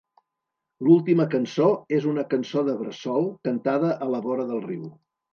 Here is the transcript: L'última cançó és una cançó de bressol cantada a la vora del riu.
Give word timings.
L'última 0.85 1.25
cançó 1.33 1.67
és 1.97 2.07
una 2.11 2.23
cançó 2.31 2.63
de 2.69 2.75
bressol 2.79 3.27
cantada 3.49 3.91
a 4.07 4.09
la 4.15 4.23
vora 4.29 4.47
del 4.53 4.63
riu. 4.65 4.89